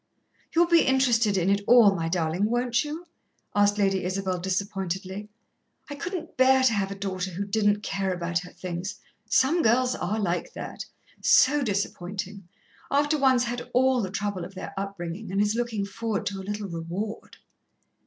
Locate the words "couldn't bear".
5.93-6.63